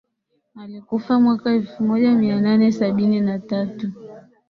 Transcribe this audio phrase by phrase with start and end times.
[0.55, 3.91] Alikufa mwaka elfu moja mia nane sabini na tatu